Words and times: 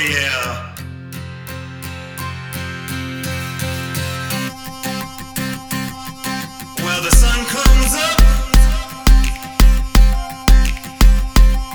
Yeah. 0.00 0.74
Well, 6.78 7.02
the 7.02 7.10
sun 7.10 7.44
comes 7.46 7.94
up 7.96 8.20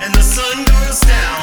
and 0.01 0.15
the 0.15 0.21
sun 0.23 0.63
goes 0.63 1.01
down. 1.01 1.42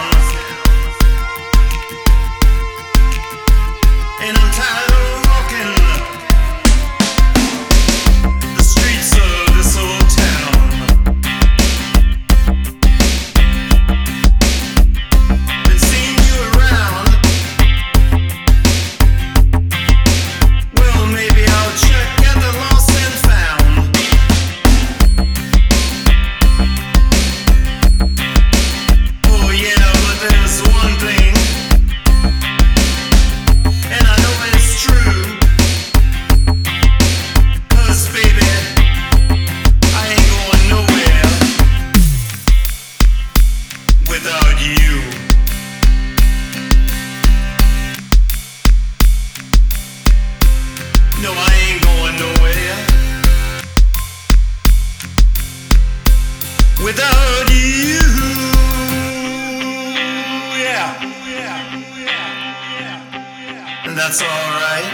that's 64.10 64.22
alright. 64.22 64.90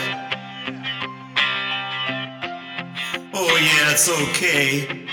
Oh, 3.32 3.56
yeah, 3.62 3.88
that's 3.88 4.08
okay. 4.10 5.06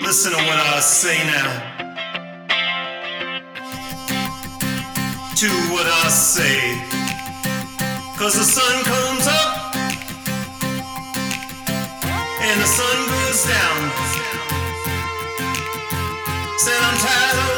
Listen 0.00 0.30
to 0.30 0.38
what 0.38 0.58
I 0.60 0.80
say 0.80 1.18
now. 1.26 1.50
To 5.34 5.48
what 5.72 5.86
I 5.86 6.08
say. 6.08 6.60
Cause 8.16 8.34
the 8.34 8.44
sun 8.44 8.84
comes 8.84 9.26
up 9.26 9.74
and 12.42 12.60
the 12.60 12.66
sun 12.66 12.96
goes 13.08 13.44
down. 13.48 14.11
Said 16.62 16.80
I'm 16.80 16.96
tired 16.96 17.51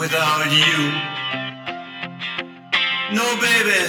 without 0.00 0.50
you. 0.50 0.78
No, 3.12 3.26
baby, 3.36 3.82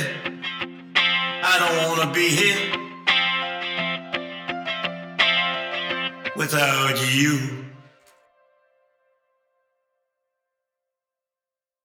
I 1.41 1.53
don't 1.61 1.77
wanna 1.87 2.11
be 2.11 2.27
here 2.27 2.63
without 6.35 6.97
you. 7.15 7.70